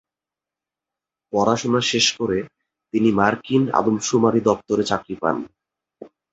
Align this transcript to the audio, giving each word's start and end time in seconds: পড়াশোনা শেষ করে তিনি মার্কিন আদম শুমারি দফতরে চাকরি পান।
পড়াশোনা 1.33 1.81
শেষ 1.91 2.05
করে 2.17 2.37
তিনি 2.93 3.09
মার্কিন 3.11 3.63
আদম 3.79 3.95
শুমারি 4.07 4.39
দফতরে 4.47 4.83
চাকরি 4.83 5.15
পান। 5.21 5.37